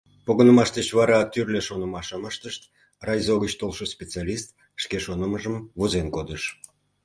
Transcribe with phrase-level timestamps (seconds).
[0.25, 2.61] Погынымаш деч вара тӱрлӧ шонымашым ыштышт,
[3.07, 4.47] райзо гыч толшо специалист
[4.83, 6.43] шке шонымыжым возен кодыш.